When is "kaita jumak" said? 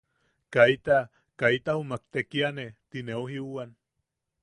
1.43-2.03